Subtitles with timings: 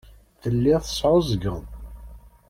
[0.41, 1.61] Telliḍ tesɛuẓẓgeḍ.